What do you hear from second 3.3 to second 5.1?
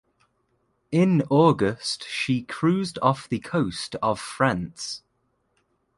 coast of France.